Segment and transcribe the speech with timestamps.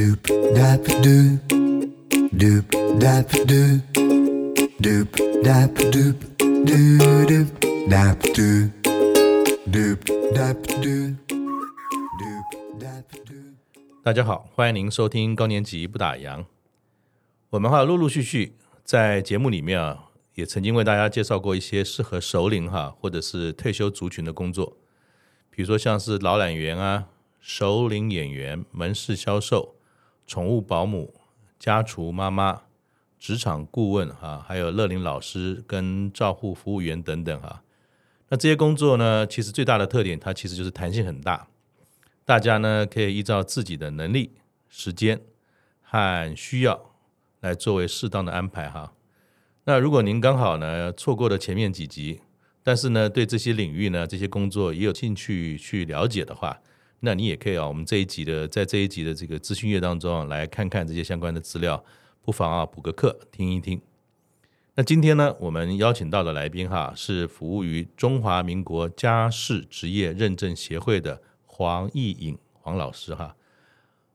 [0.00, 0.24] Doop
[0.54, 1.38] dap doop,
[2.32, 2.64] doop
[2.98, 3.82] dap doop,
[4.80, 5.08] doop
[5.44, 6.16] dap doop,
[6.64, 7.48] doo doop
[7.86, 8.70] dap doop,
[9.70, 10.00] doop
[10.32, 11.16] dap doop,
[12.18, 12.46] doop
[12.80, 13.54] dap doop。
[14.02, 16.46] 大家好，欢迎您收听高年级不打烊。
[17.50, 24.78] 我们哈陆陆续续在节目里面啊，也曾经为大家介绍过一些适合熟龄哈或者是退休族群的工作，
[25.50, 27.08] 比如说像是老览员啊、
[27.38, 29.74] 熟龄演员、门市销售。
[30.30, 31.12] 宠物保姆、
[31.58, 32.62] 家厨妈妈、
[33.18, 37.64] 职场顾问哈，还有乐龄老师跟照护服务员等等哈。
[38.28, 41.48] 那这些工作呢，其实最大的特点，它其实就是弹性很大，
[42.24, 44.30] 大家呢可以依照自己的能力、
[44.68, 45.20] 时间
[45.82, 46.92] 和需要
[47.40, 48.92] 来作为适当的安排哈。
[49.64, 52.20] 那如果您刚好呢错过了前面几集，
[52.62, 56.60] 但是呢对这些领域呢这些工作也有兴趣去了解的话。
[57.00, 61.82] 那你也可以啊，我们这一集的在这一集的这个资讯页当中来看看这些相关的资料，
[62.22, 63.80] 不妨啊补个课听一听。
[64.74, 73.34] 那今天呢，我们邀请到的来宾哈是服务于中华民国家事职业认证协会的黄义颖黄老师哈，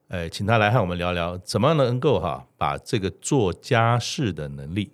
[0.07, 4.91] 哎，请他来和我们聊聊怎么能够哈把这个做家事的能力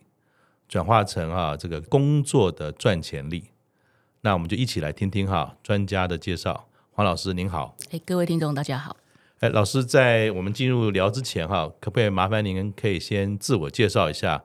[0.70, 3.44] 转化成哈这个工作的赚钱力。
[4.22, 6.70] 那我们就一起来听听哈专家的介绍。
[6.94, 8.97] 黄老师您好，哎，各位听众大家好。
[9.39, 14.44] 哎，老师在我们进入聊之前哈，可不可以麻烦您可以先自我介绍一下，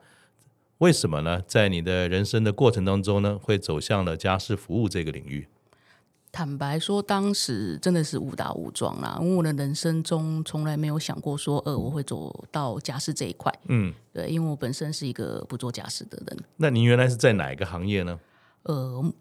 [0.78, 1.42] 为什么呢？
[1.44, 5.48] 在你的人生的过程当中呢，会走向了家事服务这个领域？
[6.30, 13.53] 坦白说，当时真的是误打误撞啦，因为我的人生中从来没有想过说，呃，我会走到家事这一块。
[13.66, 16.38] 嗯，对，因为我本身是一个不做家事的人。
[16.58, 18.20] 那您原来是在哪一个行业呢？
[18.62, 19.12] 呃。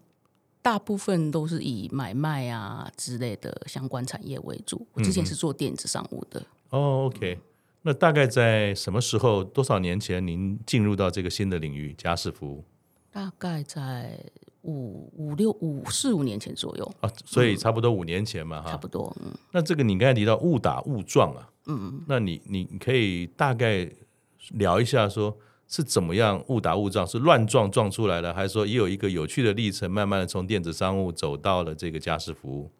[0.66, 4.84] 大部分都是以买卖啊之类的相关产业为主。
[4.94, 6.44] 我之前是做电子商务的。
[6.70, 7.38] 哦，OK。
[7.82, 9.44] 那大概在什么时候？
[9.44, 12.64] 多少年前您进入到这个新的领域家事服务？
[13.12, 14.18] 大概在
[14.62, 19.16] 五五六五四五年前左右啊，所以差不多五年前嘛，哈、嗯，差不多。
[19.24, 19.32] 嗯。
[19.52, 23.88] 那这个你刚才提到误打误撞啊，嗯嗯，那你你可以大概
[24.54, 25.38] 聊一下说。
[25.68, 27.06] 是怎么样误打误撞？
[27.06, 32.70] 是乱撞撞出来的，还是说也有一个有趣的历程，慢慢的从电子商务走到了这个家事服务？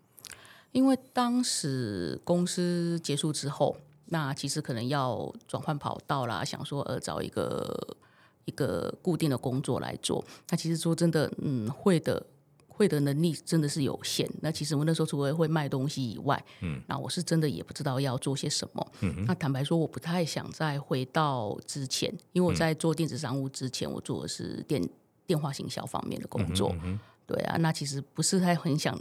[0.73, 3.77] 因为当时公司结束之后，
[4.07, 7.97] 那其实可能要转换跑道啦，想说呃找一个
[8.45, 10.25] 一个固定的工作来做。
[10.51, 12.27] 那其实说真的，嗯，会的。
[12.77, 14.31] 会的能力真的是有限。
[14.43, 18.93] 那其实我那时候除了会卖东西以外，嗯，那我是真的也不知道要做些什么。
[19.01, 24.87] 嗯，那坦白说，我不太想再回到之前，因为我在做电子商务之前，我做的是电
[25.27, 26.77] 电话行销方面的工作。
[26.85, 28.99] 嗯，对啊，那其实不是太很想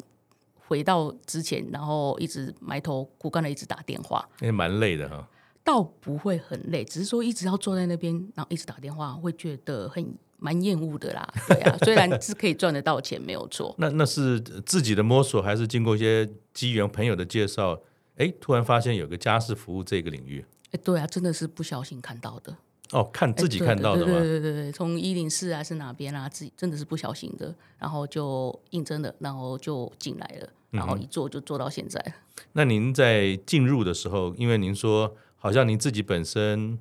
[0.68, 5.28] 回到之前，然后一直埋头苦干的一直打电话，也蛮累的哈。
[5.66, 10.16] 倒不会很累，只是说一直要坐在那边，然后一直打电话，会觉得很。
[10.38, 13.74] 蛮厌恶的啦，对啊，虽然是可以赚得到钱，没有错。
[13.80, 17.80] 那那是自己的摸索，还是经过一些机缘朋友的介绍？
[18.18, 20.46] 哎，突然发现有个家事服务这个领域。
[20.72, 22.56] 哎，对啊，真的是不小心看到的。
[22.92, 24.12] 哦，看自己看到的吗？
[24.12, 26.28] 对对对对，从一零四还是哪边啊？
[26.28, 32.00] 自己真的是不小心的，然后就应征了，然后就进来了，然后一做就做到现在。
[32.06, 32.44] 嗯。
[32.52, 36.76] 那您在进入的时候，因为您说好像您自己本身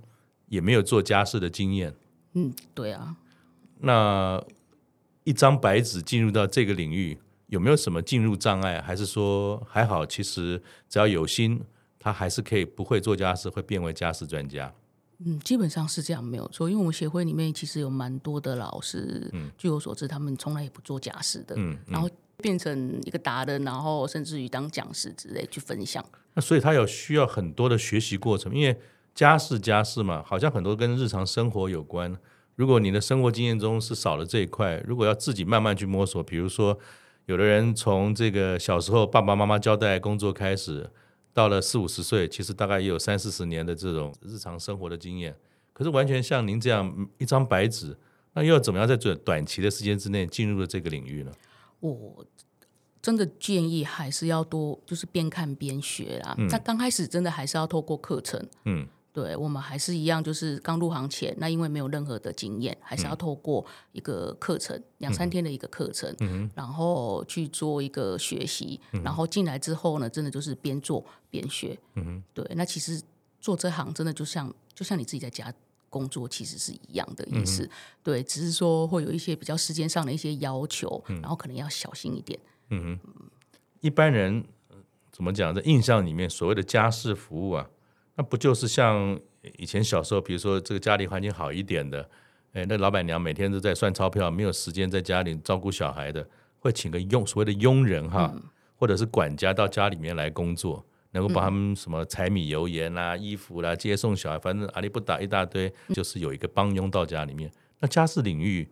[0.48, 1.94] 也没有做家事的经验。
[2.32, 3.14] 嗯，对啊。
[3.80, 4.42] 那
[5.25, 8.80] 一张白纸进入到这个领域，有没有什么进入障碍？
[8.80, 10.06] 还是说还好？
[10.06, 11.60] 其实只要有心，
[11.98, 14.72] 他还是可以不会做家事，会变为家事专家。
[15.19, 16.70] 嗯，基本上是这样，没有错。
[16.70, 22.08] 因为我们协会里面其实有蛮多的老师，嗯，据我所知，他们从来也不做家事的，嗯，嗯，然后
[22.44, 26.05] 变成一个达人，然后甚至于当讲师之类去分享。
[26.34, 28.78] 那所以他有需要很多的学习过程，因为
[29.15, 32.15] 家事家事嘛，好像很多跟日常生活有关。
[32.56, 36.78] 如果你的生活经验中是少了这一块，如果要自己慢慢去摸索，比如说，
[37.25, 40.91] 有的人从这个小时候爸爸妈妈交代工作开始，
[41.32, 45.35] 到了四五十岁，其实大概也有三四十年的这种日常生活的经验。
[45.73, 47.96] 可是完全像您这样一张白纸，
[48.35, 51.32] 那又要怎么样在短短期的时间之内进入了这个领域呢？
[51.90, 52.25] 我
[53.02, 56.34] 真的建议还是要多，就是边看边学啦。
[56.38, 58.86] 那、嗯、刚开始真的还是要透过课程，嗯。
[59.14, 73.00] 对，我们还是一样，就是刚入行前，那因为没有任何的经验，还是要透过一个课程，两三天的一个课程，嗯，然后去做一个学习，嗯，然后进来之后呢，真的就是边做边学，嗯，对，那其实
[73.40, 75.54] 做这行真的就像就像你自己在家
[75.94, 77.70] 工作，其实是一样的意思，嗯，
[78.02, 82.37] 对，只是说会有一些比较时间上的一些要求，嗯，然后可能要小心一点，
[82.70, 83.20] 嗯哼，
[83.81, 84.44] 一般人
[85.12, 87.70] 怎么讲，在印象里面，所谓的家事服务啊。
[88.17, 89.19] 那不就是像
[89.58, 92.08] 以前小时候，比如说这个家里环境好一点的，
[92.52, 98.43] 哎，那老板娘每天都在算钞票，没有时间在家里照顾小孩的，会请个佣所谓的佣人哈，嗯、
[98.76, 107.50] 或者是管家到家里面来工作，能够帮他们什么柴米油盐啦、衣服啦、接送小孩，反正阿里不打一大堆，就是有一个帮佣到家里面。
[107.81, 108.69] 那家事领域，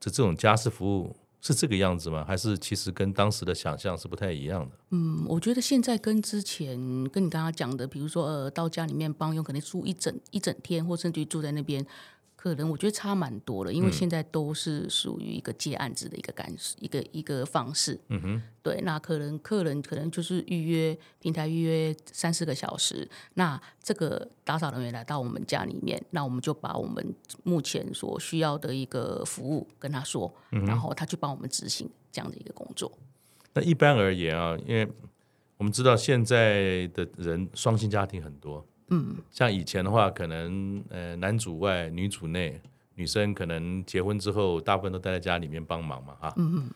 [0.00, 1.14] 这这种家事服务。
[1.44, 2.24] 是这个样子吗？
[2.24, 4.76] 还是其实跟当时的想象是不太一样的？
[4.90, 6.78] 嗯，我觉得现在跟之前
[7.10, 11.84] 跟你刚刚讲的，比如说呃，到家里面帮佣，可能住一整一整天，或甚至于住在那边。
[12.42, 17.96] 可能我觉得差蛮多了，因为现在都是属于一个接案子的一个感一个一个方式。
[18.08, 32.90] 嗯哼，对，那可能客人可能就是预约平台预约三四个小时，那这个打扫人员来到我们家里面，那我们就把我们目前所需要的一个服务跟他说，嗯、然后他去帮我们执行这样的一个工作。
[33.54, 34.90] 那一般而言啊，因为
[35.58, 38.66] 我们知道现在的人双薪家庭很多。
[38.88, 42.60] 嗯，像以前的话，可能呃男主外女主内，
[42.94, 46.32] 女生可能结婚之后，大部分都待在家里面帮忙嘛，哈。
[46.36, 46.70] 嗯嗯。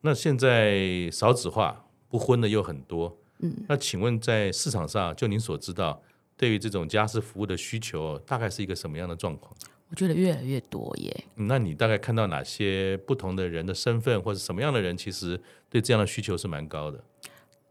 [0.00, 3.16] 那现在少子化，不婚的又很多。
[3.38, 3.54] 嗯。
[3.68, 6.02] 那请问在市场上，就您所知道，
[6.36, 9.54] 对于这种家事服务的需求，大概是一个什么样的状况？
[9.90, 11.24] 我觉得越来越多耶。
[11.34, 17.02] 那你大概看到哪些不同的人的身份，或者什么样的人，其实对这样的需求是蛮高的？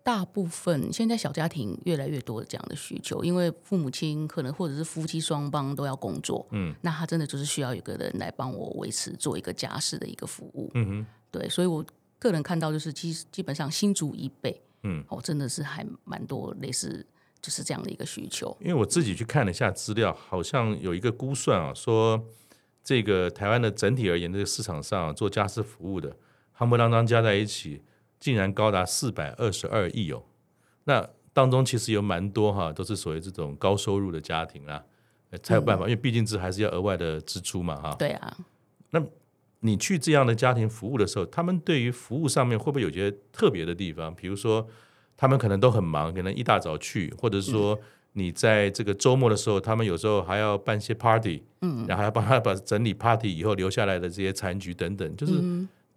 [0.09, 11.85] 大部分现在小家庭越来越多的这样的需求，因为父母亲可能或者是夫妻双方都要工作，嗯，那他真的就是需要有个人来帮我维持做一个家事的一个服务，嗯哼，对，所以我
[12.17, 17.05] 个人看到就是基基本上新竹一辈，嗯，哦，真的是还蛮多类似
[17.39, 18.57] 就是这样的一个需求。
[18.61, 22.19] 因为我自己去看了一下资料，好像有一个估算啊，说
[22.83, 26.15] 这个台湾的整体而言，这个市场上做家事服务的，
[26.57, 27.83] 夯不啷当加在一起。
[28.19, 30.23] 竟然高达四百二十二亿哦，
[30.83, 34.83] 那当中其实有蛮多哈，都是所谓这种高收入的家庭啦，
[35.41, 37.95] 才有办法，嗯、因为毕竟这还是要额外的支出嘛哈。
[37.97, 38.37] 对啊，
[38.89, 39.01] 那
[39.61, 44.13] 你去这样的家庭服务的时候，他们对于服务上面会不会有些特别的地方？
[44.13, 44.67] 比如说，
[45.15, 47.79] 他们可能都很忙，可能一大早去，或者是说
[48.13, 55.33] 你在这个周末的时候，他们有时候还要办些 party，嗯，然后还要帮他把整理 party 以后留下来的这些残局等等，就是。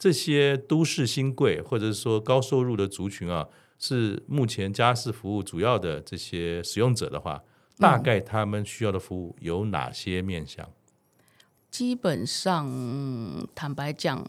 [0.02, 3.46] 嗯这些都市新贵，或者是说高收入的族群啊，
[3.78, 7.44] 是目前家事服务主要的这些使用者的话，
[7.78, 10.68] 大概他们需要的服务有哪些面向？
[11.70, 12.68] 基本上，
[13.54, 14.28] 坦白讲，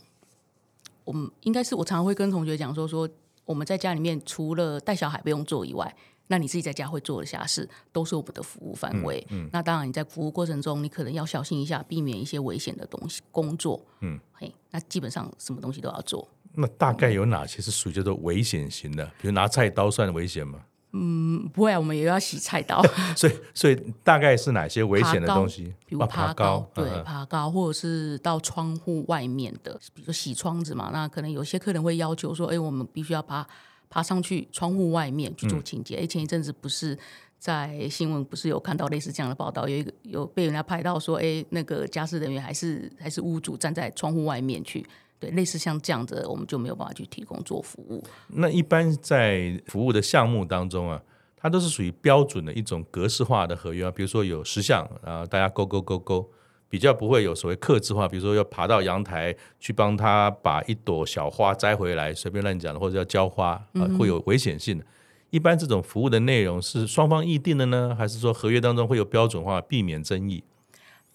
[1.05, 3.09] 我们应该是我常常会跟同学讲说，说
[3.45, 5.95] 我们在家里面除了带小孩不用做以外。
[6.27, 9.25] 那你自己在家会做的家事，都是我们的服务范围。
[9.29, 13.85] 嗯，嗯，那当然，你在服务过程中，你可能要小心一下，避免一些危险的东西工作。
[13.99, 16.27] 嗯，嘿，那基本上什么东西都要做。
[16.53, 19.05] 那大概有哪些是属于叫做危险型的？
[19.19, 20.59] 比如拿菜刀算危险吗？
[20.93, 22.81] 嗯，不会啊，我们也要洗菜刀。
[23.17, 25.73] 所以，所以大概是哪些危险的东西？
[25.85, 30.91] 比如爬高，对，爬高，或者是到窗户外面的，比如说洗窗子嘛。
[30.93, 33.45] 那可能有些客人会要求说：“哎，我们必须要爬。”
[33.93, 35.97] 爬上去窗户外面去做清洁。
[35.97, 36.97] 哎、嗯，前一阵子不是
[37.37, 44.83] 在新闻不是有看到类似这样的报道，有一个有被人家拍到说，哎，那个家事人员还是还是屋主站在窗户外面去，
[45.19, 48.03] 对，类似像这样子，我们就没有办法去提供做服务。
[48.29, 50.99] 那一般在服务的项目当中啊，
[51.37, 56.27] 它都是属于标准的一种格式化的合约啊，比如说有十项啊，大家勾勾勾勾。
[56.73, 64.83] 比较不会有所谓克制化，比如说要爬到阳台去帮他把一朵小花摘回来，随便乱讲的，或者要浇花啊、呃，会有危险性的。
[65.29, 70.43] 一般这种服务的内容是双方议定的呢，还是说合约当中会有标准化，避免争议？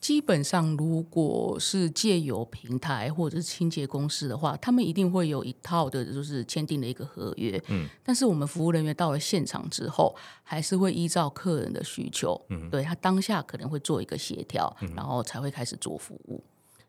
[0.00, 7.60] 基本上，如果是借由平台或者是清洁公司的话，他们一定会有一套的，就是签订的一个合约。
[7.68, 10.14] 嗯，但是我们服务人员到了现场之后，
[10.44, 16.44] 还是会依照客人的需求，嗯，对他当下可能会做一个协调，嗯、然后才会开始做服务。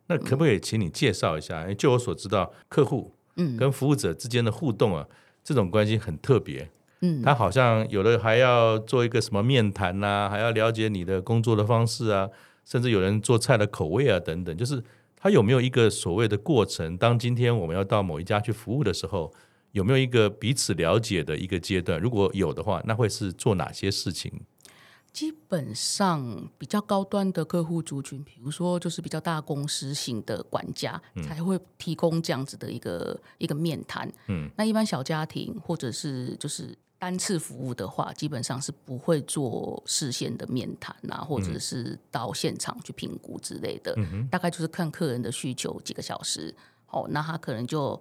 [0.05, 1.65] 那可不可以请你介绍一下？
[1.67, 5.07] 嗯、就我所知道，客户嗯跟服务者之间的互动啊，
[5.43, 6.69] 这种关系很特别。
[7.01, 12.29] 嗯，他好像有的还要做一个什么面谈呐、啊，还要了解你的工作的方式啊。
[12.69, 14.83] 甚至有人做菜的口味啊，等等，就是
[15.17, 16.95] 他有没有一个所谓的过程？
[16.99, 19.33] 当今天我们要到某一家去服务的时候，
[19.71, 21.99] 有没有一个彼此了解的一个阶段？
[21.99, 24.31] 如果有的话，那会是做哪些事情？
[25.11, 34.07] 基本上比较高端的客户族群，比如说就是比较大公司型的管家，嗯、才会提供这样子的一个一个面谈。
[34.27, 36.77] 嗯，那一般小家庭或者是就是。
[36.99, 43.93] 单次服务的话，基本上是不会做事先的面谈啊，或者是到现场去评估之类的。
[43.95, 46.53] 嗯、大概就是看客人的需求几个小时，
[46.89, 47.99] 哦，那他可能就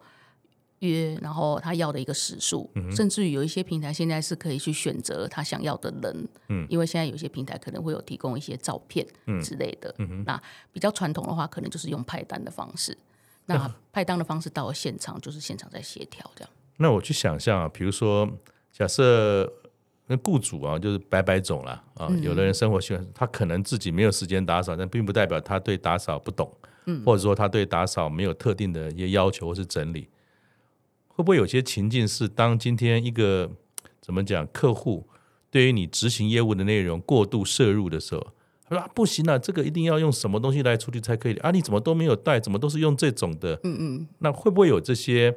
[0.81, 9.07] 约，然后他要的一个时数，嗯、甚至于有一些平台现在是可以去选择他想要的人，嗯，因为现在有些平台可能会有提供一些照片
[9.41, 12.99] 之类的，嗯，那比较传统的话，可能就是用派单的方式，
[13.47, 16.51] 那派单的方式到了现场就是现场在协调这样。
[16.79, 18.29] 那我去想象啊，比如说
[18.79, 19.53] 假设
[20.07, 26.49] 那雇主啊，就是百百种了啊，嗯、有的人生活习惯他可能自己没有时间打扫，但并不代表他对打扫不懂，
[26.87, 30.09] 嗯，或者说他对打扫没有特定的一些要求或是整理。
[31.09, 33.51] 会不会有些情境是，当今天一个
[34.01, 35.09] 怎么讲，客户
[35.51, 38.25] 对于你执行业务的内容过度摄入的时候，
[38.69, 41.51] 他说啊，不行啊，这个一定要用什么东西来处理才可以啊？
[41.51, 43.59] 你怎么都没有带，怎么都是用这种的？
[43.65, 44.09] 嗯嗯。
[44.21, 45.35] 那会不会有这些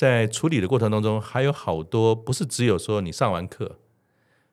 [0.00, 3.80] 在处理的过程当中，还有好多不是只有说你上完课，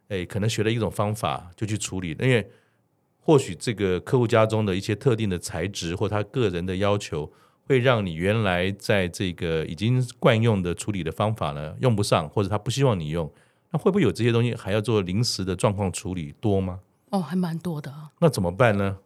[0.09, 2.51] 哎，可能学了一种方法就去处理，因为
[3.21, 7.31] 或许这个客户家中的一些特定的材质或他个人的要求。
[7.69, 13.29] 会让你原来在这个已经惯用的处理的方法呢，用不上，或者他不希望你用，
[13.71, 16.79] 那会不会有这些东西还要做临时的状况处理多吗？
[17.09, 17.93] 哦，还蛮多的。
[18.19, 18.99] 那怎么办呢？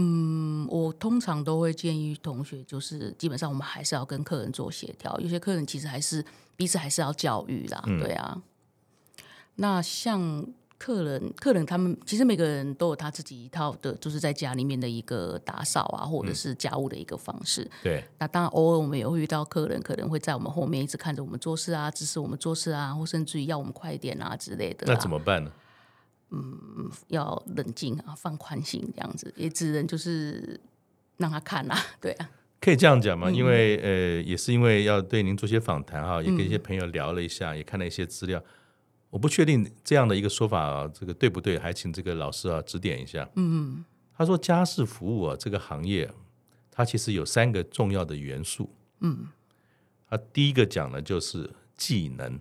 [0.00, 6.24] 嗯，我通常都会建议同学，就是基本上我们还是要跟客人做协调，有些客人其实还是
[6.56, 8.42] 彼此还是要教育啦，嗯、对啊。
[9.56, 10.46] 那像。
[10.82, 17.62] 客人，客人他们其实每个人都有他自己一套的，就是在家里面的一个打扫啊，或者是家务的一个方式。
[17.64, 18.04] 嗯、对。
[18.18, 24.86] 那当然，偶尔我们也会遇到客人，可能会在我们后面一直看着我们做事啊，指使我们做事啊，或甚至于要我们快一点啊之类的。
[24.86, 25.52] 那怎么办呢？
[26.30, 30.60] 嗯，要冷静啊，放宽心这样子，也只能就是
[31.16, 32.30] 让他看啊， 对啊。
[32.60, 33.30] 可以这样讲吗？
[33.30, 38.42] 嗯、因为呃，也是因为要对您做些访谈哈，也跟一些朋友聊了一下，嗯、也看了一些资料。
[39.08, 41.58] 我不确定这样的一个说法啊，这个对不对？
[41.58, 43.28] 还请这个老师啊指点一下。
[43.34, 43.84] 嗯嗯，
[44.14, 46.08] 他说家事服务啊这个行业，
[46.70, 48.70] 它其实有三个重要的元素。
[49.00, 49.26] 嗯，
[50.08, 52.38] 他第一个讲的就是技能，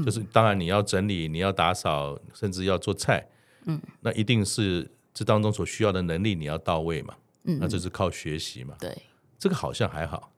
[0.00, 3.26] 嗯、就是当然你要整理，你要打扫，甚至要做菜，
[3.64, 7.14] 嗯，那一定是这当中所需要的能力你要到位嘛。
[7.44, 8.74] 嗯，那这是靠学习嘛。
[8.78, 8.96] 对，
[9.38, 10.32] 这个好像还好。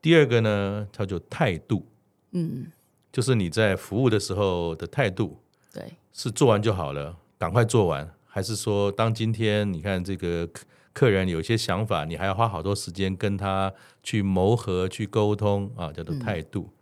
[0.00, 1.86] 第二个呢，叫做态度。
[2.32, 2.66] 嗯。
[3.10, 5.40] 就是你在服务的时候的态度，
[5.72, 10.48] 对，是做完就好了，赶快做完，还是说，当今天你看这个
[10.92, 13.72] 客人有一些想法，你还要花好多时间跟他
[14.02, 16.70] 去磨合、去沟通啊，叫做态度。
[16.70, 16.76] 嗯、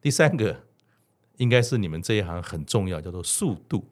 [0.00, 0.56] 第三个
[1.40, 3.84] 应该是你们这一行很重要，叫做速度。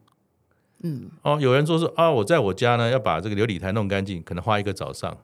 [0.81, 5.17] 嗯，哦，有人说是啊，我在我家呢，要把这个琉璃台弄干净，可能花一个早上，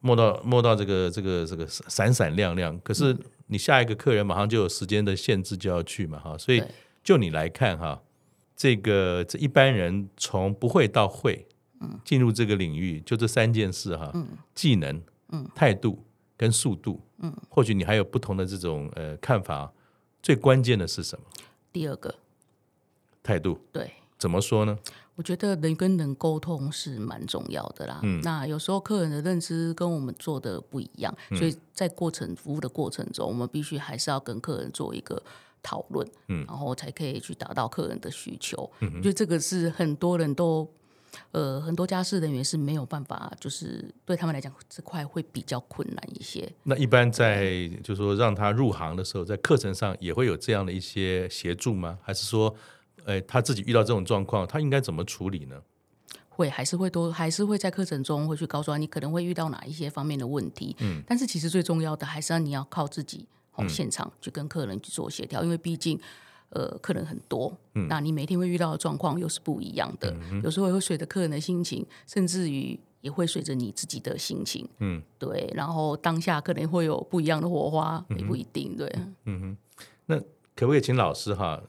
[0.00, 3.12] 摸到摸到这个这个这个闪闪亮亮，可是。
[3.12, 3.18] 嗯
[3.48, 6.62] 你下一个客人马上就有时间的限制就要去嘛哈，所以
[7.04, 8.00] 就你来看哈，
[8.56, 11.46] 这个这一般人从不会到会，
[11.82, 12.00] 嗯。
[12.02, 14.26] 进入这个领域就这三件事哈，嗯。
[14.54, 15.46] 技能、嗯。
[15.54, 16.02] 态度
[16.34, 17.30] 跟速度，嗯。
[17.50, 19.70] 或许你还有不同的这种呃看法，
[20.22, 21.24] 最关键的是什么？
[21.72, 22.14] 第二个，
[23.22, 24.78] 态度，对，怎么说呢？
[25.14, 28.00] 我觉得人跟人沟通是蛮重要的啦。
[28.02, 35.22] 嗯，那有时候客人的认知跟我们做的不一样，嗯、所以在过程服务的过程中，我们必须还是要跟客人做一个
[35.62, 38.70] 讨论，嗯，然后才可以去达到客人的需求。
[38.80, 40.66] 嗯哼，我觉得这个是很多人都，
[41.30, 46.52] 呃，很多家事人员是没有办法，就是对他们来讲这块会比较困难一些。
[46.64, 51.98] 那一般在就是说让他入行的时候，在课程上也会有这样的一些协助吗？
[52.02, 52.54] 还是说？
[53.04, 55.60] 哎，他自己遇到这种状况，他应该怎么处理呢？
[56.28, 60.76] 会还是会多，还是会在课程中会去告诉他，你可能会遇到哪一些方面的问题。
[60.78, 63.26] 嗯，但是其实最重要的还是要你要靠自己，
[63.56, 65.98] 哦，现场去跟客人去做协调，嗯、因为毕竟，
[66.52, 78.86] 呃，客人很多，嗯，那你每天会遇到的状况又是不一样的，嗯、有时候也会随着客人的心情，甚至于也会随着你自己的心情，嗯，对，然后当下可能会有不一样的火花，也不一定，对，
[79.24, 79.56] 嗯哼，
[80.06, 80.18] 那
[80.54, 81.62] 可不可以请老师哈？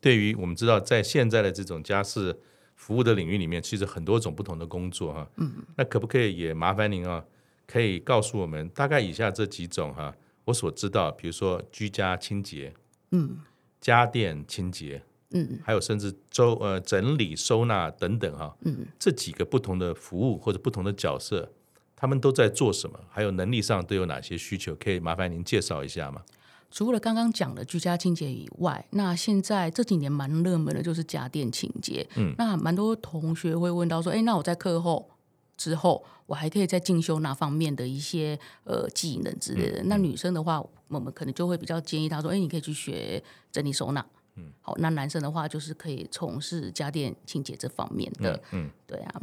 [0.00, 2.38] 对于我们知道，在现在的这种家事
[2.76, 5.28] 服务的领域里面，其实很多种不同的工作哈。
[5.36, 5.50] 嗯。
[5.76, 7.24] 那可不可以也麻烦您啊，
[7.66, 10.14] 可以告诉我们大概以下这几种哈，
[10.44, 12.72] 我所知道，比如说居家清洁，
[13.10, 13.38] 嗯，
[13.86, 15.00] 家电清洁，
[15.30, 21.52] 嗯，还有甚至周呃整理收纳等等哈，嗯，这几个不同的服务或者不同的角色，
[21.94, 22.98] 他们都在做什么？
[23.08, 24.74] 还有能力上都有哪些需求？
[24.74, 26.22] 可以麻烦您介绍一下吗？
[26.68, 32.04] 除了刚刚讲的居家清洁以外，那现在这几年蛮热门的就是家电清洁。
[32.16, 35.08] 嗯，那蛮多同学会问到说，哎，那我在课后
[35.56, 39.82] 之后，我还可以再进修哪方面的一些呃技能之类的？
[39.82, 44.04] 嗯、那女生的话，我们可能就会比较建议她说，哎，你可以去学整理收纳。
[44.36, 48.34] 嗯，好，那男生的话就是可以从事家电清洁这方面的。
[48.52, 49.20] 嗯，嗯对啊。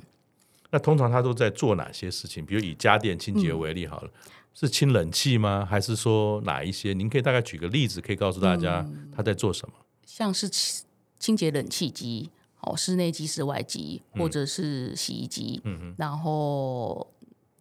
[0.71, 2.45] 那通常他都在做哪些事情？
[2.45, 4.07] 比如以家电清洁为例好了。
[4.07, 5.65] 嗯是清冷气吗？
[5.67, 6.93] 还是说哪一些？
[6.93, 9.73] 您可以大概举个例子，可以告诉大家他在做什么？
[9.79, 10.85] 嗯、像是清
[11.17, 12.29] 清洁冷气机，
[12.63, 17.13] 哦，室内机、室外机，或者是洗衣机，嗯，然后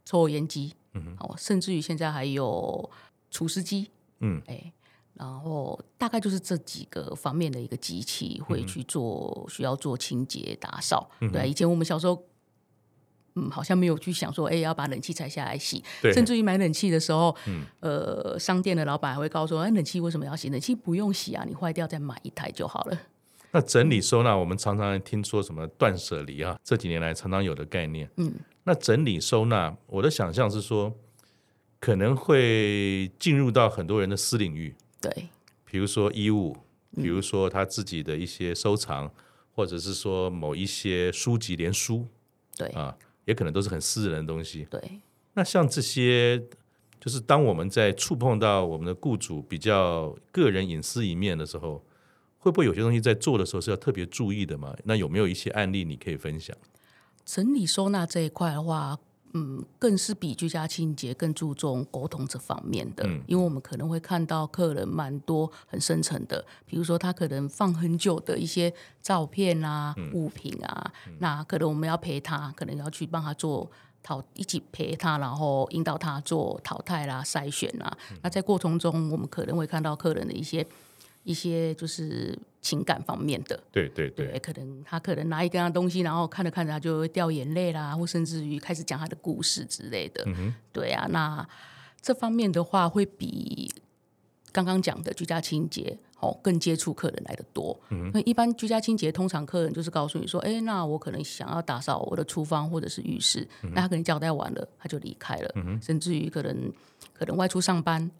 [0.05, 2.91] 抽油烟机，嗯，哦，甚至于现在还有
[3.31, 3.91] 除湿机，
[4.21, 4.73] 嗯，哎，
[5.15, 11.11] 然后大概就是这几个方面的一个机器会去做，需要做清洁打扫。
[11.33, 12.25] 对，以前我们小时候。
[13.35, 15.83] 嗯，好像没有去想说，哎，要把冷气拆下来洗。
[16.03, 20.51] 对 甚至于买冷气的时候，嗯、呃，商店的老板还会告诉我，哎，冷气为什么要洗？
[20.51, 22.99] 冷气不用洗啊，你坏掉再买一台就好了。
[23.53, 28.11] 那整理收纳，我们常常听说什么断舍离啊，这几年来常常有的概念。
[28.17, 30.93] 嗯，那整理收纳，我的想象是说，
[31.79, 34.75] 可能会进入到很多人的私领域。
[35.01, 35.29] 对，
[35.65, 36.57] 比如说衣物，
[36.97, 39.11] 比如说他自己的一些收藏，嗯、
[39.55, 42.07] 或者是说某一些书籍，连书。
[42.57, 42.97] 对啊。
[43.25, 44.67] 也可能都是很私人的东西。
[44.69, 45.01] 对，
[45.35, 46.43] 那像这些，
[46.99, 51.81] 就是当我们在触碰到我们的雇主比较个人隐私一面的时候，
[52.43, 54.75] 会不会有些东西在做的时候是要特别注意的嘛？
[54.83, 56.57] 那有没有一些案例你可以分享？
[57.25, 58.99] 整理收纳这一块的话，
[59.33, 73.71] 嗯，更是比居家清洁更注重沟通这方面的，嗯，因为我们可能会看到客人蛮多很深层的，比如说他可能放很久的一些照片啊、嗯、物品啊，嗯、那可能我们要陪他，可能要去帮他做
[74.03, 77.97] 淘，一起陪他，然后引导他做淘汰啦、筛选啦。
[78.11, 80.67] 嗯、那在过程中，我们可能会看到客人的一些。
[81.25, 90.25] 一些就是情感方面的，对对对，对，可能他可能拿一个东西，然后看着看着他就会掉眼泪啦，或甚至于开始讲他的故事之类的。
[90.27, 91.47] 嗯，对啊，那
[92.01, 93.73] 这方面的话会比
[94.51, 97.79] 刚刚讲的居家清洁哦更接触客人来的多。
[98.13, 105.53] 那一般居家清洁通常客人就是告诉你说，哎，那我可能想要打扫我的厨房或者是浴室，嗯，那他可能交代完了他就离开了。
[105.55, 106.73] 嗯，甚至于可能
[107.13, 108.11] 可能外出上班。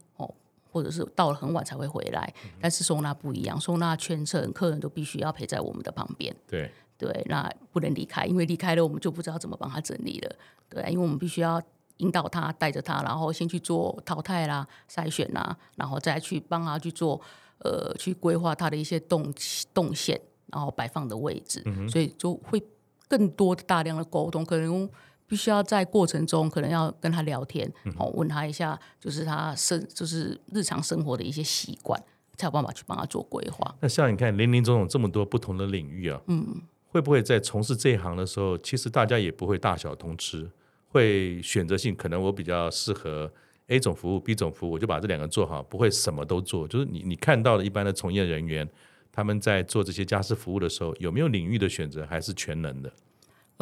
[0.73, 6.35] 或者是到了很晚才会回来，但是收纳不一样，收纳全程客人都必须要陪在我们的旁边。
[6.49, 10.37] 对对，那不能离开，因为离开了我们就不知道怎么帮他整理了。
[10.71, 11.61] 对，因为我们必须要
[11.99, 17.21] 引导他，带着他，然后先去做淘汰啦、筛选啦，然后再去帮他去做
[17.59, 19.31] 呃，去规划他的一些动
[19.75, 21.63] 动线，然后摆放的位置。
[21.67, 21.87] 嗯。
[21.89, 22.63] 所以就会
[23.09, 24.89] 更多的大量的沟通，可能。
[25.33, 27.67] 必须要在过程中可能要跟他聊天，
[27.97, 31.99] 哦，问他一下，就是他生就是日常生活的一些习惯，
[32.37, 33.75] 才有办法去帮他做规划。
[33.81, 40.51] 那像你看，林林总总这么多不同的领域啊，嗯，会不会在从事这一行的时候，其实大家也不会大小通吃，
[40.89, 43.33] 会选择性，可能我比较适合
[43.69, 46.69] A 种服务，B 种服务，我就把这两个做好，不会什么都做。
[46.69, 48.69] 就是你你看到的一般的从业人员，
[49.11, 52.93] 他们在做这些家事服务的时候，有没有领域的选择，还是全能的？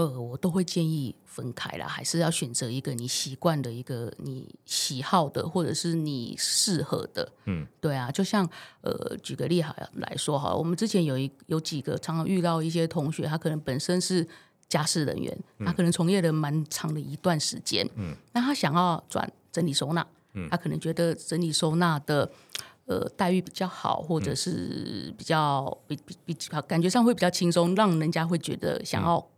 [0.01, 7.31] 呃，我都会建议分开啦，还是要选择一个你习惯的一个你喜好的，或者是你适合的。
[7.45, 8.49] 嗯，对啊，就像
[8.81, 14.27] 呃，举个例好来说哈，我们之前有一有几个常常遇到一些同学，他可能本身是
[14.71, 17.87] 家事人员，他可能从业了蛮长的一段时间。
[17.97, 22.31] 嗯，那他想要转整理收纳，嗯，他可能觉得整理收纳的
[22.87, 26.35] 呃待遇比较好，或者是比较比比比
[26.67, 29.29] 感觉上会比较轻松，让人家会觉得想要。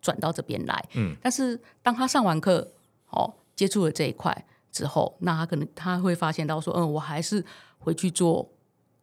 [0.00, 2.72] 转到这边来，嗯，但是当他上完课，
[3.10, 7.44] 哦，接触了这一块之后，那他可能他会发现到说，嗯，我还是
[7.78, 8.50] 回去做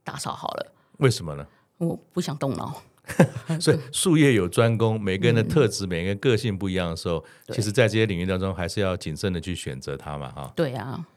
[0.03, 0.73] 打扫好了。
[0.97, 1.45] 为什么呢？
[1.77, 2.81] 我不想动脑。
[3.61, 10.51] 所以术业有专攻，每个人的特质、嗯、每个人个性不一样的时候，其实，在这些领域当中，还是要谨慎的去选择它嘛，哈。
[10.57, 11.07] 对啊。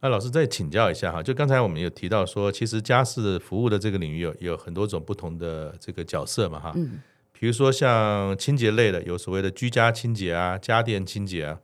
[0.00, 6.72] 那老师再请教一下哈，就刚才我们有提到说，其实家事服务的这个领域有有很多种不同的这个角色嘛，哈。
[6.74, 7.00] 嗯。
[7.38, 11.60] 比如说像清洁类的，有所谓的居家清洁啊、家电清洁啊，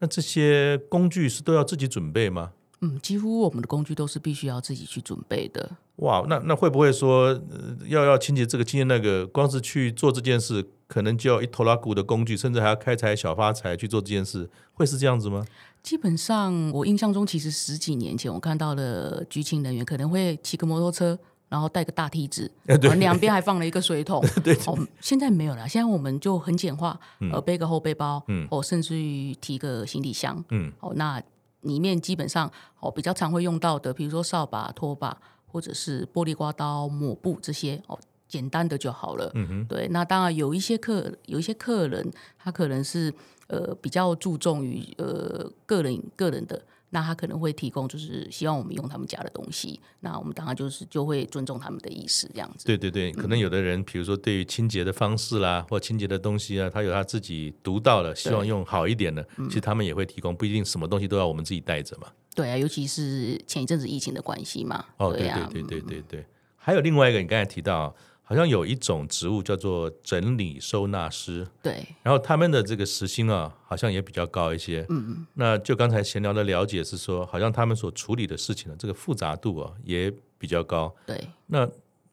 [0.00, 2.50] 那这些工具是都要自己准备吗？
[2.80, 5.70] 嗯，几乎我们的工具都是必须要自己去准备的。
[5.96, 15.46] 哇，那那会不会说，呃，要要清洁这个清洁那个，光是去做这件事，可能就要一拖拉骨的工具，甚至还要开采小发财去做这件事，会是这样子吗？
[15.80, 21.16] 基本上，我印象中，其实十几年前我看到的居清人员可能会骑个摩托车。
[21.52, 22.50] 然后带个大梯子，
[22.96, 24.24] 两边还放了一个水桶。
[24.42, 25.68] 对，哦，现在没有了。
[25.68, 26.98] 现在我们就很简化，
[27.30, 31.22] 呃，背个后背包，嗯，哦，甚至于提个行李箱，嗯，哦，那
[31.60, 35.14] 里面基本上哦比较常会用到的，比如说扫把、拖把，
[35.46, 39.30] 或者是玻璃刮刀、抹布这些，哦，简单的就好了。
[39.34, 39.86] 嗯哼，对。
[39.88, 43.12] 那当然有一些客，有一些客人，他可能是
[43.48, 46.62] 呃比较注重于呃个人个人的。
[46.94, 52.66] 那他可能会提供，就是希望我们用他们家的东西，那我们当然就是就会尊重他们的意思，这样子。
[52.66, 62.08] 对对对，可能有的人，比如说对于清洁的方式啦，或清洁的东西啊，他有他自己独到的，希望用好一点的，其实他们也会提供，不一定什么东西都要我们自己带着嘛。
[62.34, 64.84] 对啊，尤其是前一阵子疫情的关系嘛。
[64.98, 66.26] 哦，对对对对对对，
[66.56, 67.94] 还有另外一个，你刚才提到。
[68.32, 74.86] 好像有一种职务叫做整理收纳师，对，然后他们的这个时薪啊，好像也比较高一些。
[74.88, 80.96] 嗯嗯，那就刚才闲聊的了解是说，好像他们所处理的事情的这个复杂度啊也比较高。
[81.06, 81.68] 对，那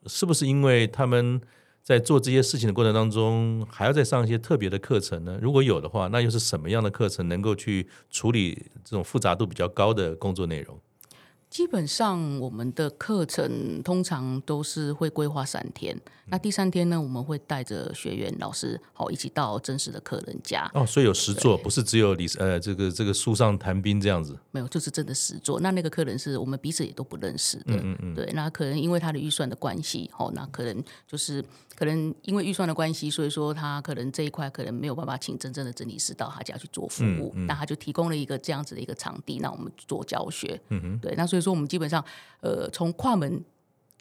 [0.07, 1.39] 是不是因为他们
[1.81, 5.39] 在做这些事情的过程当中，还要再上一些特别的课程呢？
[5.41, 10.77] 如果有的话，那又是什么样的课程能够去处理这种复杂度比较高的工作内容？
[11.49, 15.99] 基本上，我们的课程通常都是会规划三天。
[16.31, 20.69] 那第三天呢，我们会带着学员、老师，好一起到真实的客人家。
[20.75, 24.37] 哦，所以有实作，不是只有理呃这个这个树上谈兵这样子。
[24.51, 25.59] 没有，就是真的实作。
[25.59, 27.73] 那那个客人是我们彼此也都不认识的。
[27.73, 28.13] 嗯嗯嗯。
[28.13, 31.43] 对，那可能因为他的预算的关系，哦，那可能就是
[31.75, 37.33] 可能因为预算的关系，所以说他可能这一块可能没有办法请真正的整理师到他家去做服务。
[37.35, 37.47] 嗯嗯。
[37.47, 40.61] 那他就提供了一个这样子的一个场地，那我们做教学。
[40.69, 40.99] 嗯嗯。
[40.99, 42.03] 对，那所以说我们基本上，
[42.41, 43.43] 呃，从跨门。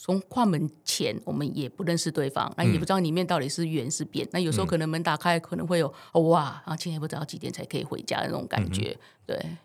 [0.00, 4.24] 从跨门前，我们也不认识对方，那也不知道里面到底是圆是扁。
[4.30, 8.96] 那有时候可能门打开，可能会有、哦、哇，然后今天不知道几点才可以回家的那种感觉。
[8.96, 9.56] 嗯、对，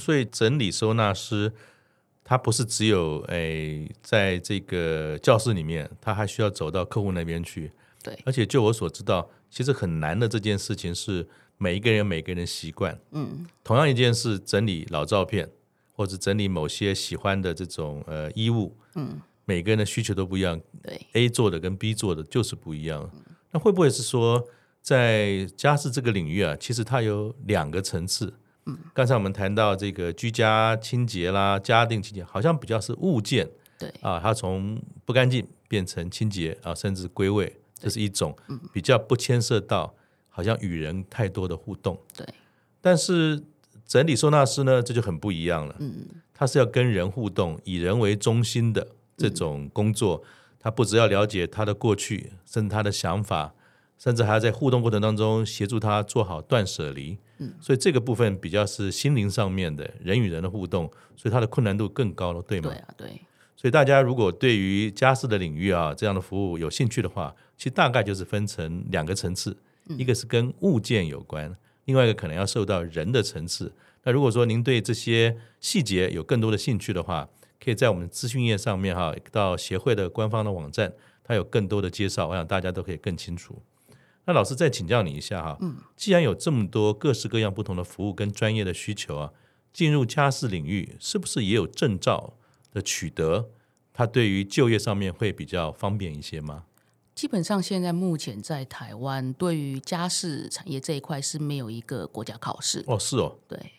[0.00, 1.52] 所以整理收纳师，
[2.22, 7.72] 他不是只有诶，在这个教室里面，他还需要走到客户那边去。
[8.00, 12.96] 对，而且就我所知道，其实很难的这件事情是每一个人每个人习惯。
[13.10, 15.50] 嗯，同样一件事，整理老照片，
[16.00, 18.74] 或者整理某些喜欢的这种呃衣物。
[18.94, 19.20] 嗯。
[19.44, 23.10] 每个人的需求都不一样，对 A 做的跟 B 做的就是不一样。
[23.50, 24.46] 那会不会是说，
[24.80, 28.32] 在家事这个领域啊，其实它有两个层次？
[28.66, 38.36] 嗯，刚才我们谈到这个居家清洁啦、家定清洁，好像比较是物件，对啊，它从不干净变成清洁啊，甚至归位，这是一种
[38.72, 39.92] 比较不牵涉到
[40.28, 42.00] 好像与人太多的互动。
[42.16, 42.24] 对，
[42.80, 43.42] 但是
[43.90, 45.74] 整理收纳师呢，这就很不一样了。
[45.80, 48.86] 嗯，他是要跟人互动，以人为中心的。
[49.16, 50.22] 这种工作，
[50.60, 53.52] 他不只要了解他的过去，甚至他的想法，
[53.98, 57.18] 甚至还要在互动过程当中协助他做好断舍离。
[57.38, 62.70] 嗯，所以这个部分比较是心灵上面的人与人的互动，所以它的困难度更高了，对吗？
[62.70, 63.20] 对啊，对。
[63.56, 69.54] 所以大家如果对于家事的领域啊这样的服务有兴趣的话，其实大概就是分成两个层次，
[69.98, 71.54] 一个是跟物件有关，
[71.90, 73.74] 另外一个可能要受到人的层次。
[74.04, 80.92] 那如果说您对这些细节有更多的兴趣的话，可以在我们资讯页上面哈，到协会的官方的网站，
[81.24, 83.60] 它有更多的介绍，我想大家都可以更清楚。
[84.24, 89.32] 那老师再请教你一下哈，嗯，既然有这么多各式各样不同的服务跟专业的需求啊，
[89.72, 92.34] 进入家事领域是不是也有证照
[92.72, 93.50] 的取得？
[93.92, 96.66] 它对于就业上面会比较方便一些吗？
[97.20, 102.82] 基本上现在目前在台湾，对于家事产业这一块是没有一个国家考试。
[102.86, 103.72] 哦，是哦，对。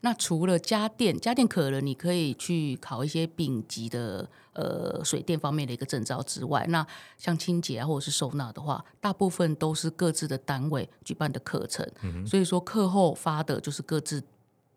[0.00, 6.86] 那除了家电，家电可能你可以去考一些丙级的呃水电方面的一个证照之外，那
[7.18, 14.24] 像清洁啊或者是收纳的话，大部分都是各自的单位举办的课程，嗯、所以说课后发的就是各自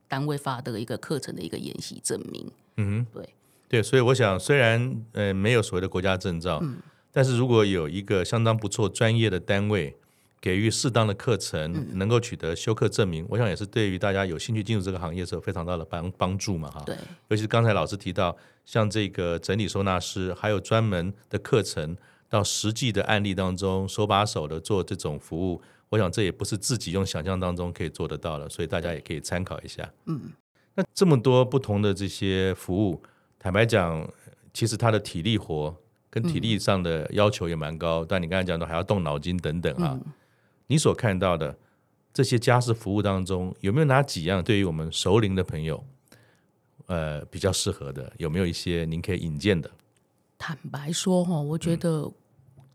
[0.10, 2.52] 单位发的一个课程的一个研习证明。
[2.76, 3.30] 嗯哼，对
[3.70, 9.96] 对，所以我想虽然呃没有所谓的国家证照，嗯、但是如果有一个相当不错专业的单位。
[10.42, 16.82] 给予适当的课程，能够取得修课证明，嗯、我想也是对于大家有兴趣进入这个行业是有非常大的帮帮助嘛，哈。
[16.86, 16.96] 对。
[17.28, 18.34] 尤其是刚才老师提到，
[18.66, 21.98] 像这个整理收纳师，还有专门的课程，
[22.30, 29.92] 到实际的案例当中，手把手的做这种服务，我想这也不是自己用想象当中可以做得到的，所以大家也可以参考一下。
[30.06, 30.32] 嗯。
[30.76, 33.04] 那这么多不同的这些服务，
[33.38, 34.10] 坦白讲，
[34.54, 35.76] 其实他的体力活
[36.10, 40.00] 跟体力上的要求也蛮高，嗯、但你刚才讲的还要动脑筋等等啊。
[40.06, 40.14] 嗯
[40.72, 41.58] 你所看到的
[42.14, 45.84] 这些家事服务当中，有没有哪几样对于我们熟龄的朋友，
[46.86, 48.14] 呃，比较适合的？
[48.18, 49.72] 有没有一些您可以引荐的？
[50.38, 52.12] 坦白说哈，我觉得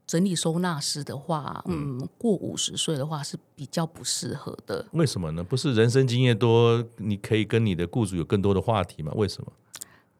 [0.08, 4.84] 整理收纳师的话，嗯，嗯，过五十岁的话是比较不适合的。
[4.90, 5.44] 为什么呢？
[5.44, 9.12] 不是人生经验多，你可以跟你的雇主有更多的话题吗？
[9.14, 9.52] 为什么？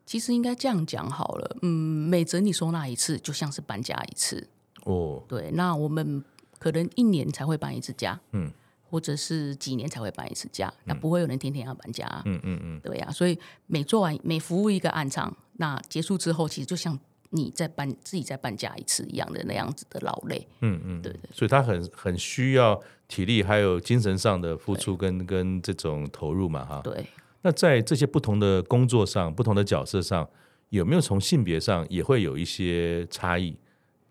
[0.06, 4.48] 其实应该这样讲好了，嗯，每整理收纳一次，就像是搬家一次。
[4.84, 6.24] 哦，对，那我们。
[6.56, 8.50] 可能一年才会搬一次家，嗯，
[8.88, 27.06] 或者是几年才会搬一次家，那、嗯、不会有人天天要搬家，嗯嗯嗯，对呀、啊，所以每做完每服务一个案场，那结束之后，其实就像你在搬自己在搬家一次一样的那样子的劳累，嗯嗯，对，对对，所以他很很需要体力还有精神上的付出跟跟这种投入嘛，哈，对。
[27.44, 30.26] 那在这些不同的工作上、不同的角色上，
[30.70, 33.50] 有没有从性别上也会有一些差异？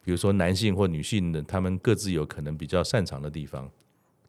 [0.03, 3.71] 比如说男性或女性的，他们各自有可能比较擅长的地方。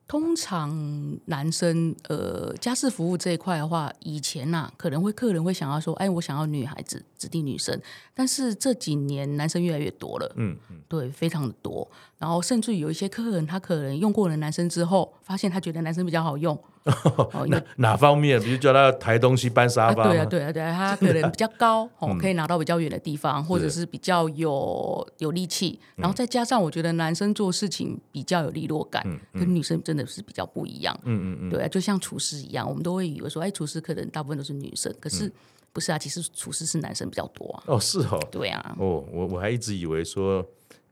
[0.07, 7.79] 通常男生呃家事服务这一块的话，以前呐、啊、可能会客人会想要说，哎，我想要女孩子指定女生，
[8.15, 11.87] 但是这几年男生越来越多了，嗯嗯，对，非常的多。
[12.19, 16.59] 然后甚至有一些客人，他可能用过了男生之后，发现他觉得男生比较好用。
[16.85, 18.41] 哦， 哪哪方面？
[18.43, 20.09] 比如叫他抬东西、搬沙发、啊？
[20.11, 25.79] 对啊，对啊，对啊，他可能比较高， 哦，可以拿到比较远的地方，嗯、或者是比较有有力气。
[25.97, 30.99] 然后再加上，我觉得男生做事情比较有利落感，跟女生真的是比较不一样。
[31.05, 35.33] 嗯嗯嗯，对啊，就像厨师一样，我们都会以为说，哎，厨师可能大部分都是女生，可是
[35.73, 37.63] 不是啊，其实厨师是男生比较多啊。
[37.67, 38.21] 哦，是哦。
[38.31, 38.77] 对啊。
[38.79, 40.45] 哦，我我还一直以为说。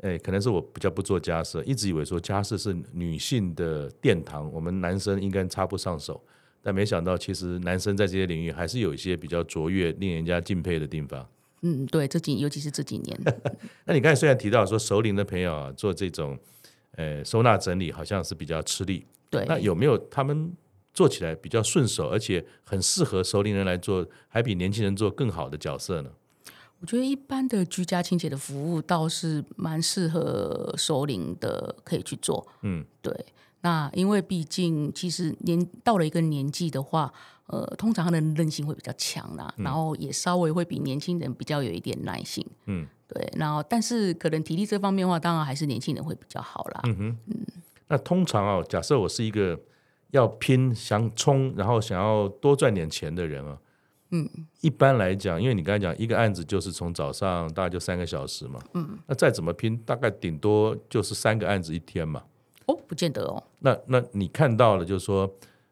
[0.02, 6.22] 哎，可能是我比较不做家事，一直以为说家事是女性的殿堂，我们男生应该插不上手。
[6.60, 11.28] 但没想到，其实男生在这些领域还是有一些比较卓越、令人家敬佩的地方。
[11.62, 13.20] 嗯，对，这几尤其是这几年。
[13.86, 16.38] 那你刚才虽然提到说熟龄的朋友啊，做这种
[16.96, 19.06] 呃收纳整理，好像是比较吃力。
[19.30, 19.44] 对。
[19.46, 20.52] 那有没有他们
[20.92, 26.10] 做起来比较顺手，而且很适合熟龄人来做，还比年轻人做更好的角色呢？
[26.82, 32.44] 我觉得一般的居家清洁的服务倒是蛮适合熟龄的，可以去做。
[32.62, 33.24] 嗯，对。
[33.60, 37.12] 那因为毕竟其实年到了一个年纪的话，
[37.46, 42.44] 呃，通常他的韧性会比较强啦，嗯、然后也稍微会比年轻人比较有一点耐性。
[42.66, 43.32] 嗯，对。
[43.36, 46.80] 然后但是可能体力这方面的话，当然还是年轻人会比较好啦。
[46.86, 47.46] 嗯哼，嗯。
[47.86, 49.56] 那通常哦，假设我是一个
[50.10, 53.56] 要拼、想冲，然后想要多赚点钱的人啊。
[54.12, 54.28] 嗯，
[54.60, 62.22] 一般来讲，因为你刚才讲一个案子就是从早上大概就三个小时嘛，嗯，那再怎么拼，大概顶多就是三个案子一天嘛。
[62.66, 63.42] 哦，不见得哦。
[63.58, 65.26] 那那你看到了，就是说，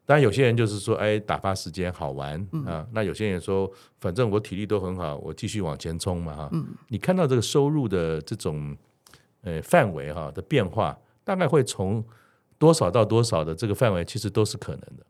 [0.07, 2.87] 当然有些人就是说，哎，打发时间好玩、嗯、啊。
[2.93, 6.49] 那有些人说，反正我体力都很好，我继续往前冲嘛哈。
[6.53, 8.77] 嗯，你看到这个收入的这种
[9.43, 12.03] 呃范围哈的变化，大概会从
[12.59, 15.07] 多少到多少的这个范围，其实都是可能的。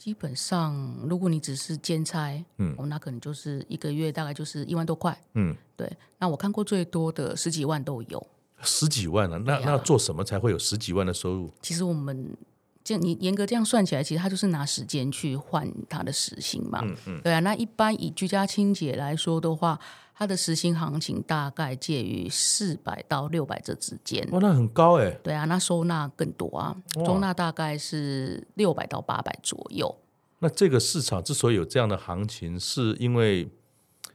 [0.00, 5.86] 基本上，如果你只是兼差，嗯，那可能就是一个月大概就是一万多块，嗯，对。
[6.18, 8.26] 那我看过最多的十几万都有，
[8.62, 9.36] 十几万啊？
[9.44, 11.52] 那、啊、那要做什么才会有十几万的收入？
[11.60, 12.34] 其实我们
[12.82, 17.40] 这样你严格这样算起来，其实他就是拿时间去换他的时薪嘛，嗯嗯，对啊。
[17.40, 19.78] 那一般以居家清洁来说的话。
[20.20, 24.22] 它的时薪行情大概介于四百到六百这之间。
[24.32, 25.10] 哇，那很高哎。
[25.22, 29.96] 对啊，那收纳更多啊，哇收纳大概是六百到八百左右。
[30.40, 33.48] 那这个市场之所以有这样的行情，是因为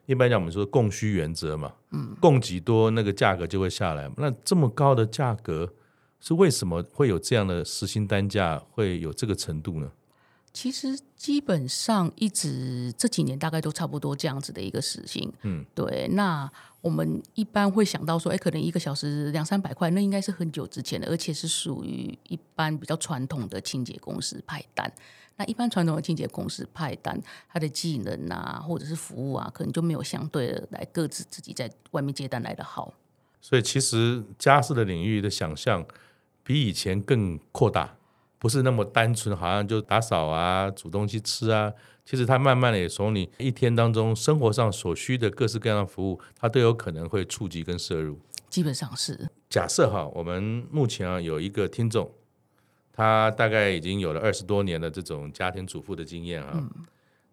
[0.06, 4.08] 一般讲我们说供需原则嘛，嗯，供给多，那个价格就会下来。
[4.18, 5.74] 那这么高的价格，
[6.20, 9.90] 是为什么会有这样的时薪单价会有这个程度呢？
[10.56, 16.08] 其实基本上一直这几年大概都差不多这样子的一个时薪，嗯，对。
[16.14, 24.90] 那我们一般会想到说，哎，可能一个小时两三百块，那应该是很久之前的，而且是属于一般比较传统的清洁公司派单。
[25.36, 32.94] 那一般传统的清洁公司派单，它的技能啊，或者是服务啊，可能就没有相对的来各自自己在外面接单来的好。
[33.42, 35.86] 所以其实家事的领域的想象
[36.46, 37.98] 比以前更扩大。
[38.38, 41.72] 不是那么单纯，好像就打扫啊、煮东西吃啊。
[42.04, 48.20] 其实它慢慢的也从你一天当中生活上所需的各式各样的服务，它都有可能会触及跟摄入。
[48.50, 49.30] 基本上是。
[49.50, 52.12] 假设哈，我们目前啊有一个听众，
[52.94, 56.52] 他大概已经有了二十多年的这种家庭主妇的经验啊。
[56.54, 56.70] 嗯、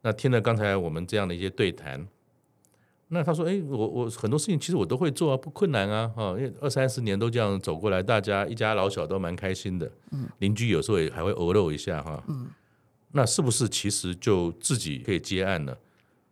[0.01, 2.09] 那听了刚才我们这样的一些对谈。
[3.15, 9.93] 那他说：“哎，我我很多事情其实我都会做啊，不困难啊，哈，因为二三十年都这样走过来，大家一家老小都蛮开心的。
[10.13, 12.25] 嗯，邻居有时候也还会偶漏一下哈。
[12.27, 12.49] 嗯，
[13.11, 15.77] 那是不是其实就自己可以接案了？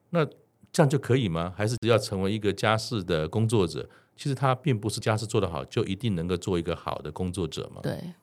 [0.09, 0.25] 那
[0.73, 1.53] 这样就可以吗？
[1.55, 3.87] 还是要成为一个家事的工作者？
[4.17, 7.83] 其实他并不是家事做得好就一定能够做一个好的工作者吗？
[7.83, 8.15] 对，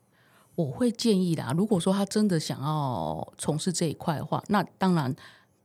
[0.55, 1.53] 我会建议啦。
[1.55, 5.15] 如果说他真的想要从事这一块的话，那当然。”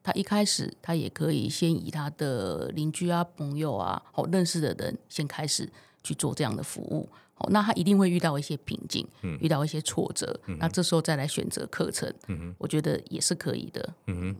[0.03, 5.69] 他一开始，他也可以先以他的邻居啊、朋友啊、好认识的人先开始
[6.03, 7.09] 去做这样的服务。
[7.35, 10.39] 好，那他一定会遇到一些瓶颈，嗯、遇到一些挫折。
[10.47, 12.13] 嗯、那这时候再来选择课程，
[12.59, 13.95] 我觉得也是可以的。
[14.07, 14.35] 嗯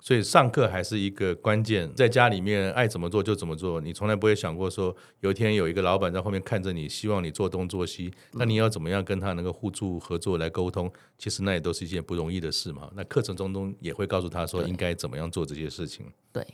[0.00, 10.90] 所以上课还是一个关键，在家里面爱怎么做就怎么做，你从来不会想过说有一天有一个老板在后面看着你，希望你做东做西，那你要怎么样跟他能够互助合作来沟通？
[11.18, 12.90] 其实那也都是一件不容易的事嘛。
[12.94, 16.06] 那课程中中也会告诉他说应该怎么样做这些事情。
[16.32, 16.46] 对。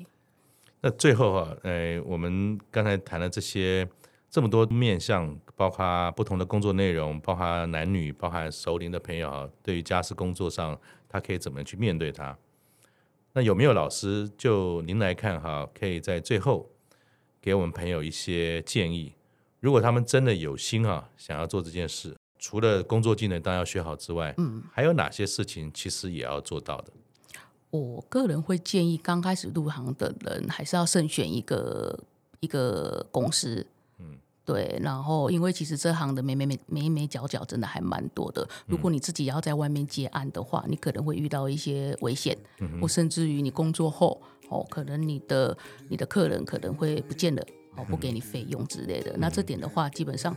[0.80, 3.88] 那最后哈，哎，我们刚才谈了这些
[4.28, 10.78] 这么多面向，包括不同的工作内容，包括男女，包含熟龄的朋友啊，对于家事工作上，
[11.08, 12.36] 他可以怎么去面对他？
[13.36, 16.70] 那有没有老师就您来看哈，可以在最后
[17.42, 19.12] 给我们朋友一些建议？
[19.58, 26.92] 如果他们真的有心啊，想要做这件事，除了工作技能当然要学好之外，嗯，还有哪些事情其实也要做到的？
[27.70, 31.98] 我个人会建议，刚开始入行的人还是要慎选一个
[32.38, 33.73] 一个公司，嗯，
[34.44, 34.78] 对。
[34.82, 38.46] 然后，因为其实这行的眉眉眉眉眉角角真的还蛮多的。
[38.66, 45.56] 如果你自己要在外面接案的话，你可能会遇到一些危险，嗯，或甚至于你工作后，哦，可能你的
[45.88, 47.42] 你的客人可能会不见了。
[47.76, 50.36] 哦，不给你费用之类的，嗯、那这点的话，基本上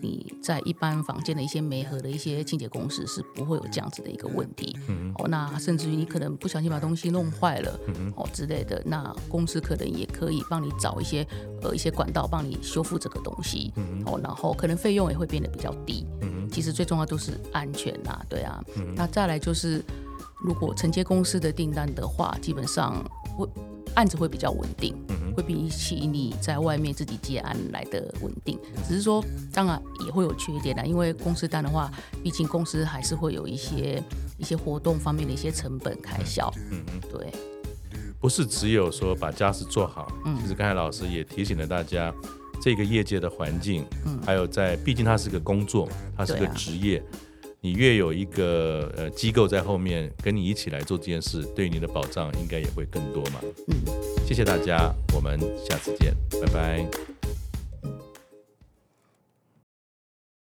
[0.00, 4.76] 你在一般房间的一些媒合的一些清洁公司是不会有这样子的一个问题。
[4.88, 11.26] 嗯、哦，那甚至于你可能不小心把东西弄坏了，嗯、哦之类的，那公司可能也可以帮你找一些
[11.62, 13.72] 呃一些管道帮你修复这个东西。
[13.76, 16.06] 嗯、哦，然后可能费用也会变得比较低。
[16.22, 18.64] 嗯、其实最重要都是安全呐、啊，对啊。
[18.76, 19.84] 嗯、那再来就是，
[20.40, 23.04] 如果承接公司的订单的话，基本上
[23.36, 23.46] 会
[23.94, 24.94] 案子会比较稳定。
[25.38, 31.88] 会比起你在外面自己接案来的稳定，只是说当然也会有缺点啦，因为公司单的话，
[32.24, 34.02] 毕竟公司还是会有一些
[34.36, 36.52] 一些活动方面的一些成本开销。
[36.72, 37.32] 嗯嗯，对，
[38.18, 40.10] 不是只有说把家事做好。
[40.26, 42.12] 嗯，其实刚才老师也提醒了大家，
[42.60, 47.00] 这个业界的环境，嗯，还有在，毕竟它是个工作，它是个职业。
[47.68, 53.40] 你越有一个呃机构在后面跟你一起来做这件事，对你的保障应该也会更多嘛。
[53.66, 53.74] 嗯，
[54.26, 57.17] 谢谢大家，我们下次见，拜拜。